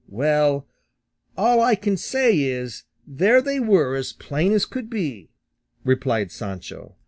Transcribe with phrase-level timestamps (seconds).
[0.09, 0.65] "Well,
[1.37, 5.29] all I can say is there they were as plain as could be,"
[5.83, 6.95] replied Sancho.